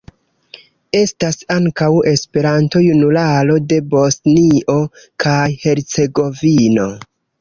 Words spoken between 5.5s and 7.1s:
Hercegovino.